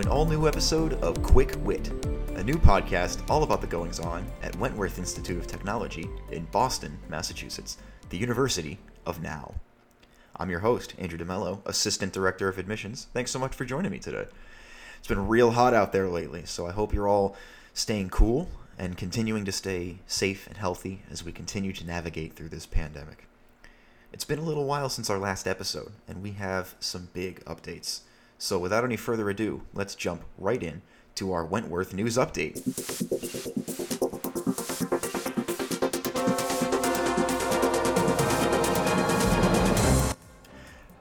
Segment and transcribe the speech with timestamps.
[0.00, 1.88] an all new episode of Quick Wit,
[2.34, 6.98] a new podcast all about the goings on at Wentworth Institute of Technology in Boston,
[7.08, 9.54] Massachusetts, the University of Now.
[10.34, 13.06] I'm your host, Andrew DeMello, Assistant Director of Admissions.
[13.14, 14.26] Thanks so much for joining me today.
[14.98, 17.36] It's been real hot out there lately, so I hope you're all
[17.72, 22.48] staying cool and continuing to stay safe and healthy as we continue to navigate through
[22.48, 23.28] this pandemic.
[24.12, 28.00] It's been a little while since our last episode, and we have some big updates.
[28.38, 30.82] So, without any further ado, let's jump right in
[31.14, 32.60] to our Wentworth News Update.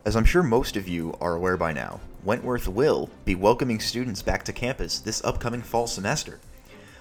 [0.05, 4.21] As I'm sure most of you are aware by now, Wentworth will be welcoming students
[4.21, 6.39] back to campus this upcoming fall semester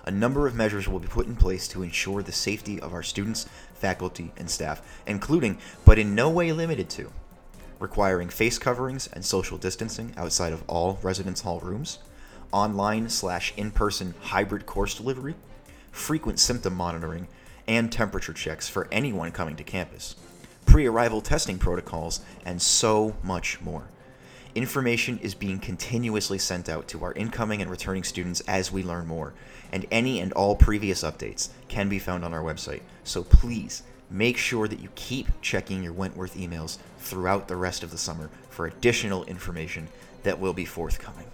[0.05, 3.02] a number of measures will be put in place to ensure the safety of our
[3.02, 7.12] students, faculty, and staff, including, but in no way limited to,
[7.83, 11.98] requiring face coverings and social distancing outside of all residence hall rooms,
[12.52, 15.34] online slash in person hybrid course delivery,
[15.91, 17.27] frequent symptom monitoring,
[17.66, 20.14] and temperature checks for anyone coming to campus,
[20.64, 23.89] pre arrival testing protocols, and so much more.
[24.55, 29.06] Information is being continuously sent out to our incoming and returning students as we learn
[29.06, 29.34] more,
[29.72, 32.83] and any and all previous updates can be found on our website.
[33.02, 37.91] So please make sure that you keep checking your Wentworth emails throughout the rest of
[37.91, 39.88] the summer for additional information
[40.22, 41.27] that will be forthcoming.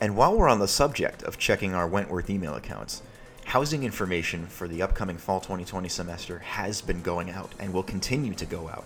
[0.00, 3.02] And while we're on the subject of checking our Wentworth email accounts,
[3.46, 8.34] housing information for the upcoming fall 2020 semester has been going out and will continue
[8.34, 8.84] to go out.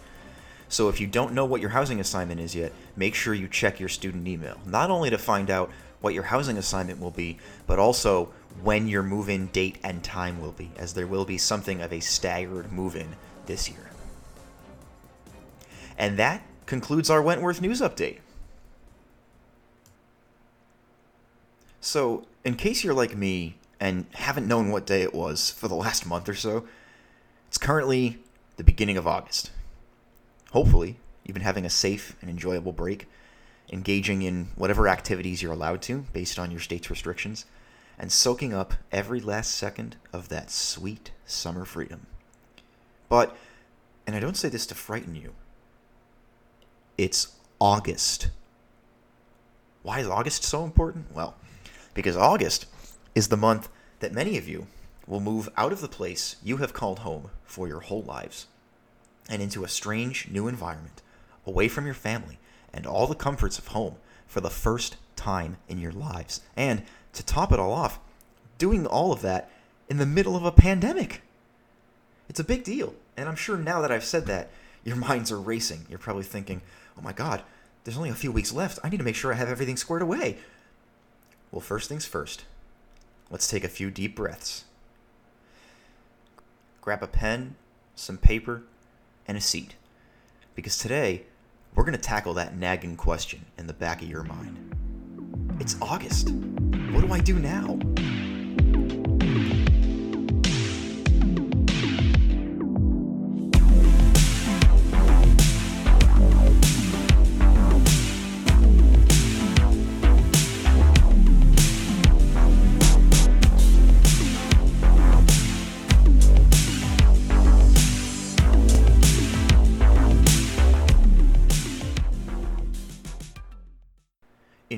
[0.71, 3.81] So if you don't know what your housing assignment is yet, make sure you check
[3.81, 5.69] your student email, not only to find out
[6.01, 8.27] what your housing assignment will be, but also
[8.63, 11.93] when your move in date and time will be, as there will be something of
[11.93, 13.17] a staggered move in
[13.47, 13.91] this year.
[15.99, 18.19] And that concludes our Wentworth News Update.
[21.81, 25.75] So, in case you're like me and haven't known what day it was for the
[25.75, 26.65] last month or so,
[27.49, 28.19] it's currently
[28.57, 29.51] the beginning of August
[30.51, 33.09] hopefully, you've been having a safe and enjoyable break,
[33.73, 37.47] engaging in whatever activities you're allowed to based on your state's restrictions,
[37.99, 42.07] and soaking up every last second of that sweet summer freedom.
[43.09, 43.37] But,
[44.07, 45.35] and I don't say this to frighten you,
[46.97, 48.31] it's August.
[49.83, 51.15] Why is August so important?
[51.15, 51.35] Well,
[51.95, 52.67] because August
[53.15, 53.69] is the month
[54.01, 54.67] that many of you
[55.07, 58.47] will move out of the place you have called home for your whole lives
[59.31, 61.01] and into a strange new environment,
[61.47, 62.39] away from your family
[62.73, 63.95] and all the comforts of home
[64.27, 66.41] for the first time in your lives.
[66.57, 66.83] And
[67.13, 67.99] to top it all off,
[68.59, 69.51] doing all of that
[69.89, 71.23] in the middle of a pandemic.
[72.29, 72.95] It's a big deal.
[73.17, 74.51] And I'm sure now that I've said that,
[74.85, 75.87] your minds are racing.
[75.89, 76.63] You're probably thinking,
[76.97, 77.43] oh my God,
[77.85, 78.79] there's only a few weeks left.
[78.85, 80.39] I need to make sure I have everything squared away.
[81.51, 82.45] Well, first things first,
[83.31, 84.65] let's take a few deep breaths.
[86.81, 87.57] Grab a pen,
[87.97, 88.63] some paper,
[89.27, 89.77] and a seat.
[90.55, 91.25] Because today,
[91.75, 94.77] we're going to tackle that nagging question in the back of your mind.
[95.61, 96.31] It's August.
[96.31, 97.79] What do I do now?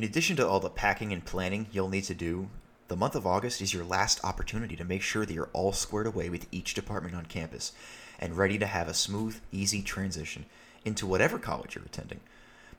[0.02, 2.48] In addition to all the packing and planning you'll need to do,
[2.88, 6.08] the month of August is your last opportunity to make sure that you're all squared
[6.08, 7.70] away with each department on campus
[8.18, 10.46] and ready to have a smooth, easy transition
[10.84, 12.18] into whatever college you're attending.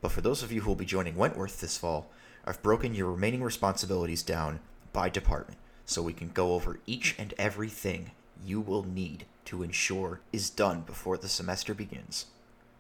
[0.02, 2.10] But for those of you who will be joining Wentworth this fall,
[2.44, 4.60] I've broken your remaining responsibilities down
[4.92, 8.12] by department so we can go over each and everything
[8.46, 12.26] you will need to ensure is done before the semester begins.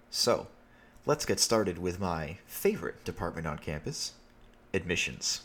[0.09, 0.47] So,
[1.05, 4.11] let's get started with my favorite department on campus
[4.73, 5.41] admissions.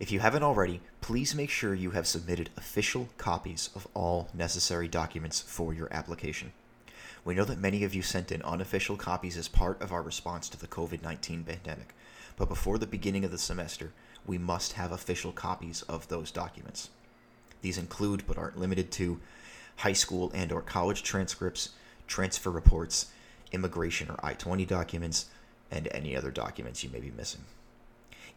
[0.00, 4.88] If you haven't already, please make sure you have submitted official copies of all necessary
[4.88, 6.52] documents for your application.
[7.24, 10.48] We know that many of you sent in unofficial copies as part of our response
[10.48, 11.94] to the COVID 19 pandemic,
[12.36, 13.92] but before the beginning of the semester,
[14.26, 16.90] we must have official copies of those documents.
[17.60, 19.20] These include, but aren't limited to,
[19.76, 21.70] high school and or college transcripts,
[22.08, 23.06] transfer reports,
[23.52, 25.26] immigration or I-20 documents,
[25.70, 27.42] and any other documents you may be missing.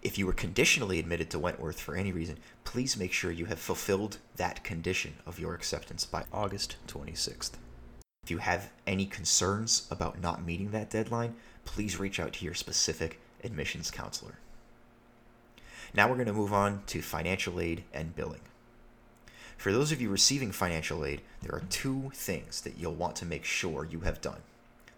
[0.01, 3.59] If you were conditionally admitted to Wentworth for any reason, please make sure you have
[3.59, 7.53] fulfilled that condition of your acceptance by August 26th.
[8.23, 12.53] If you have any concerns about not meeting that deadline, please reach out to your
[12.53, 14.39] specific admissions counselor.
[15.93, 18.41] Now we're going to move on to financial aid and billing.
[19.57, 23.25] For those of you receiving financial aid, there are two things that you'll want to
[23.25, 24.41] make sure you have done.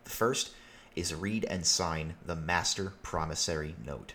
[0.03, 0.51] The first
[0.95, 4.13] is read and sign the master promissory note,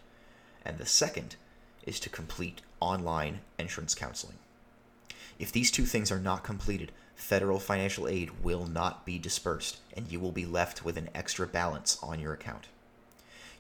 [0.65, 1.37] and the second
[1.85, 4.39] is to complete online entrance counseling.
[5.39, 10.11] If these two things are not completed, federal financial aid will not be dispersed, and
[10.11, 12.67] you will be left with an extra balance on your account.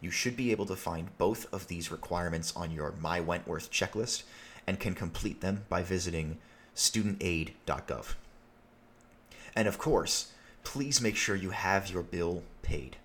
[0.00, 4.24] You should be able to find both of these requirements on your My Wentworth checklist
[4.66, 6.38] and can complete them by visiting
[6.74, 8.14] studentaid.gov.
[9.54, 10.32] And of course,
[10.64, 12.96] please make sure you have your bill paid.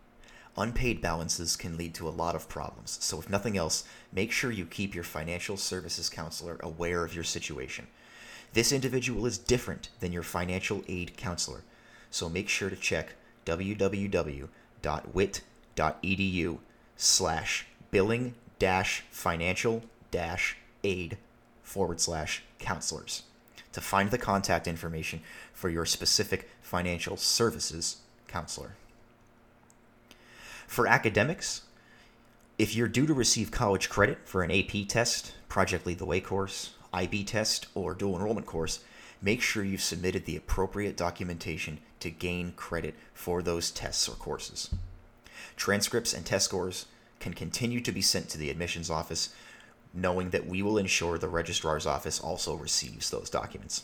[0.57, 4.49] Unpaid balances can lead to a lot of problems, so if nothing else, make sure
[4.49, 7.85] you keep your financial services counselor aware of your situation.
[8.53, 11.61] This individual is different than your financial aid counselor,
[12.09, 13.13] so make sure to check
[13.45, 14.49] www.wit.edu
[16.95, 21.17] slash billing dash financial dash aid
[21.61, 23.23] forward slash counselors
[23.73, 25.21] to find the contact information
[25.53, 28.71] for your specific financial services counselor.
[30.67, 31.61] For academics,
[32.59, 36.19] if you're due to receive college credit for an AP test, Project Lead the Way
[36.19, 38.81] course, IB test, or dual enrollment course,
[39.21, 44.69] make sure you've submitted the appropriate documentation to gain credit for those tests or courses.
[45.55, 46.85] Transcripts and test scores
[47.19, 49.33] can continue to be sent to the admissions office,
[49.93, 53.83] knowing that we will ensure the registrar's office also receives those documents.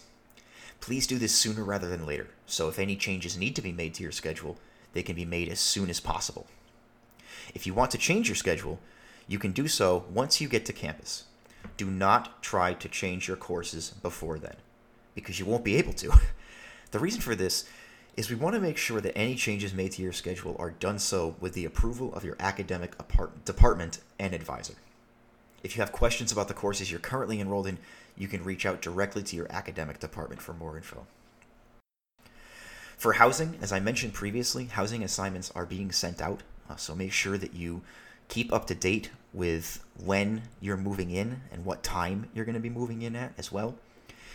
[0.79, 3.95] Please do this sooner rather than later, so if any changes need to be made
[3.95, 4.57] to your schedule,
[4.91, 6.45] they can be made as soon as possible.
[7.53, 8.79] If you want to change your schedule,
[9.27, 11.25] you can do so once you get to campus.
[11.77, 14.55] Do not try to change your courses before then,
[15.15, 16.11] because you won't be able to.
[16.91, 17.65] the reason for this
[18.15, 20.99] is we want to make sure that any changes made to your schedule are done
[20.99, 22.95] so with the approval of your academic
[23.45, 24.75] department and advisor.
[25.63, 27.79] If you have questions about the courses you're currently enrolled in,
[28.17, 31.07] you can reach out directly to your academic department for more info.
[32.97, 37.11] For housing, as I mentioned previously, housing assignments are being sent out, uh, so make
[37.11, 37.81] sure that you
[38.27, 42.61] keep up to date with when you're moving in and what time you're going to
[42.61, 43.75] be moving in at as well.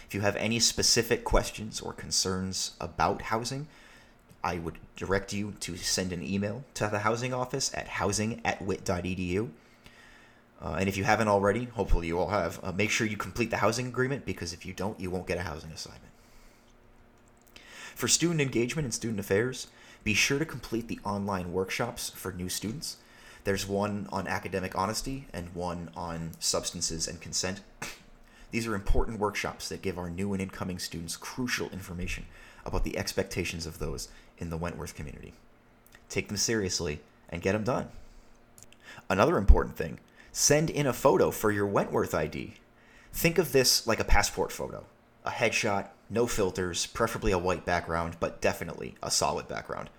[0.07, 3.69] If you have any specific questions or concerns about housing,
[4.43, 8.63] I would direct you to send an email to the housing office at housing at
[8.63, 9.51] wit.edu.
[10.61, 13.51] Uh, and if you haven't already, hopefully you all have, uh, make sure you complete
[13.51, 16.05] the housing agreement because if you don't, you won't get a housing assignment.
[17.95, 19.69] For student engagement and student affairs,
[20.05, 22.97] be sure to complete the online workshops for new students.
[23.45, 27.61] There's one on academic honesty and one on substances and consent.
[28.51, 32.25] These are important workshops that give our new and incoming students crucial information
[32.65, 34.09] about the expectations of those
[34.39, 35.35] in the Wentworth community.
[36.09, 37.89] Take them seriously and get them done.
[39.11, 39.99] Another important thing
[40.33, 42.55] send in a photo for your Wentworth ID.
[43.13, 44.85] Think of this like a passport photo
[45.29, 49.91] a headshot, no filters, preferably a white background, but definitely a solid background.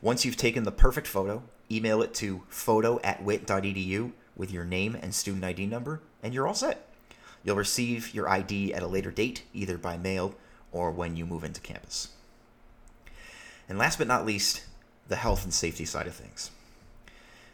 [0.00, 4.96] Once you've taken the perfect photo, email it to photo at wit.edu with your name
[5.00, 6.88] and student ID number, and you're all set.
[7.44, 10.34] You'll receive your ID at a later date, either by mail
[10.72, 12.08] or when you move into campus.
[13.68, 14.64] And last but not least,
[15.06, 16.50] the health and safety side of things.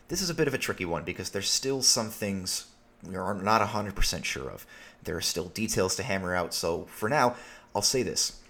[0.07, 2.67] This is a bit of a tricky one because there's still some things
[3.07, 4.67] we are not 100% sure of.
[5.05, 7.37] There are still details to hammer out, so for now,
[7.75, 8.41] I'll say this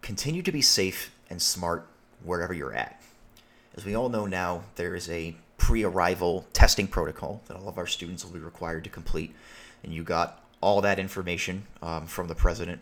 [0.00, 1.86] continue to be safe and smart
[2.24, 3.00] wherever you're at.
[3.76, 7.78] As we all know now, there is a pre arrival testing protocol that all of
[7.78, 9.34] our students will be required to complete,
[9.82, 12.80] and you got all that information um, from the president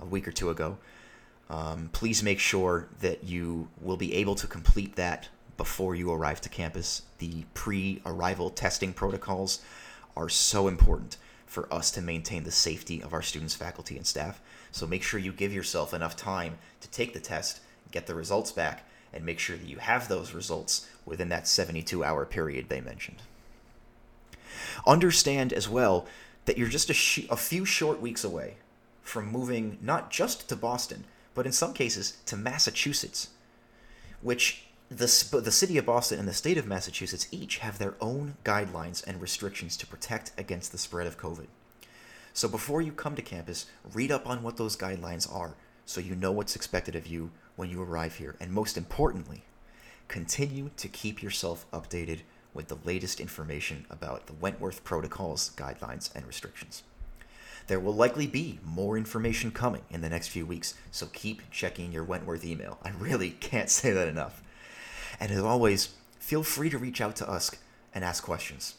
[0.00, 0.78] a week or two ago.
[1.50, 6.40] Um, please make sure that you will be able to complete that before you arrive
[6.40, 7.02] to campus.
[7.18, 9.60] The pre arrival testing protocols
[10.16, 11.16] are so important
[11.46, 14.40] for us to maintain the safety of our students, faculty, and staff.
[14.70, 18.52] So make sure you give yourself enough time to take the test, get the results
[18.52, 22.80] back, and make sure that you have those results within that 72 hour period they
[22.80, 23.18] mentioned.
[24.86, 26.06] Understand as well
[26.46, 28.54] that you're just a, sh- a few short weeks away
[29.02, 31.04] from moving not just to Boston,
[31.34, 33.28] but in some cases to Massachusetts,
[34.20, 34.64] which
[34.98, 39.06] the, the city of Boston and the state of Massachusetts each have their own guidelines
[39.06, 41.46] and restrictions to protect against the spread of COVID.
[42.34, 46.14] So before you come to campus, read up on what those guidelines are so you
[46.14, 48.36] know what's expected of you when you arrive here.
[48.40, 49.42] And most importantly,
[50.08, 52.20] continue to keep yourself updated
[52.54, 56.82] with the latest information about the Wentworth protocols, guidelines, and restrictions.
[57.66, 61.92] There will likely be more information coming in the next few weeks, so keep checking
[61.92, 62.78] your Wentworth email.
[62.82, 64.42] I really can't say that enough.
[65.22, 67.52] And as always, feel free to reach out to us
[67.94, 68.74] and ask questions.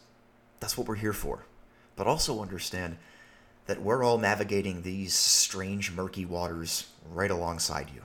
[0.60, 1.46] That's what we're here for.
[1.96, 2.98] But also understand
[3.66, 8.02] that we're all navigating these strange, murky waters right alongside you.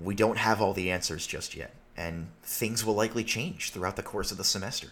[0.00, 4.04] We don't have all the answers just yet, and things will likely change throughout the
[4.04, 4.90] course of the semester.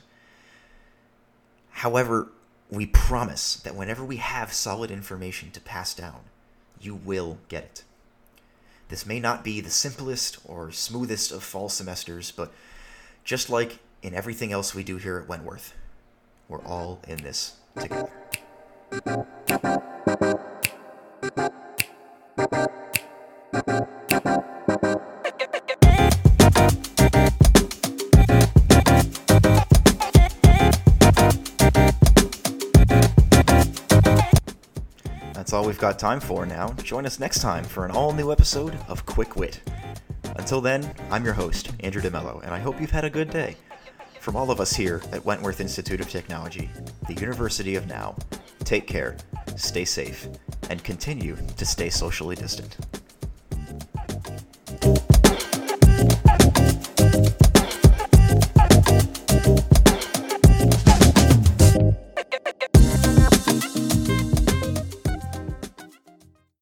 [1.70, 2.32] However,
[2.68, 6.22] we promise that whenever we have solid information to pass down,
[6.80, 7.84] you will get it.
[8.90, 12.52] This may not be the simplest or smoothest of fall semesters, but
[13.22, 15.74] just like in everything else we do here at Wentworth,
[16.48, 18.10] we're all in this together.
[35.70, 36.72] We've got time for now.
[36.82, 39.60] Join us next time for an all new episode of Quick Wit.
[40.34, 43.54] Until then, I'm your host, Andrew DeMello, and I hope you've had a good day.
[44.18, 46.68] From all of us here at Wentworth Institute of Technology,
[47.06, 48.16] the University of Now,
[48.64, 49.16] take care,
[49.54, 50.26] stay safe,
[50.70, 52.76] and continue to stay socially distant.